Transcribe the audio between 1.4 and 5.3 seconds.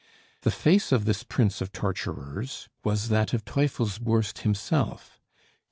of torturers was that of Teufelsbürst himself.